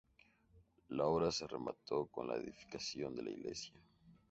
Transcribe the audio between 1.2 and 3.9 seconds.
se remató con la edificación de la iglesia.